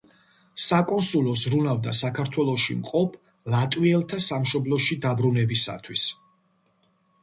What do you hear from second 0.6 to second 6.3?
საკონსულო ზრუნავდა საქართველოში მყოფ ლატვიელთა სამშობლოში დაბრუნებისათვის.